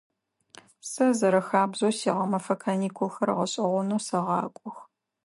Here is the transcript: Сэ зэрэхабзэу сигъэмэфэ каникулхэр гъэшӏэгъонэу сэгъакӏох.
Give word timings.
Сэ 0.89 1.05
зэрэхабзэу 1.17 1.93
сигъэмэфэ 1.99 2.55
каникулхэр 2.61 3.29
гъэшӏэгъонэу 3.37 4.03
сэгъакӏох. 4.07 4.77